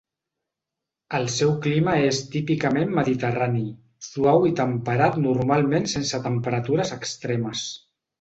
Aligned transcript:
El 1.17 1.25
seu 1.33 1.49
clima 1.65 1.91
és 2.05 2.21
típicament 2.35 2.95
mediterrani, 2.99 3.63
suau 4.07 4.47
i 4.51 4.53
temperat 4.61 5.19
normalment 5.27 5.87
sense 5.93 6.21
temperatures 6.25 6.95
extremes. 6.97 7.63